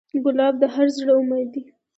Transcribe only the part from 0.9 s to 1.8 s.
زړه امید ده.